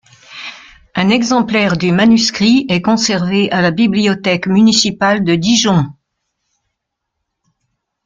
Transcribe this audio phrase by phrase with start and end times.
[0.95, 5.93] Un exemplaire du manuscrit est conservé à la Bibliothèque municipale de Dijon.